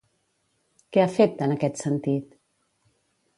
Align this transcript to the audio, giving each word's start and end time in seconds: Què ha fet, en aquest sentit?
Què 0.95 1.03
ha 1.03 1.11
fet, 1.17 1.43
en 1.49 1.53
aquest 1.57 1.79
sentit? 1.85 2.33